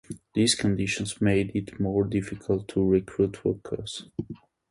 These 0.33 0.55
conditions 0.55 1.21
made 1.21 1.51
it 1.53 1.79
more 1.79 2.05
difficult 2.05 2.67
to 2.69 2.83
recruit 2.83 3.45
workers. 3.45 4.05